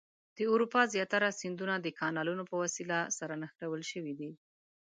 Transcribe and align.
د 0.37 0.39
اروپا 0.53 0.81
زیاتره 0.93 1.29
سیندونه 1.39 1.75
د 1.81 1.87
کانالونو 1.99 2.43
په 2.51 2.55
وسیله 2.63 2.97
سره 3.17 3.33
نښلول 3.41 3.81
شوي 3.91 4.13
دي. 4.19 4.31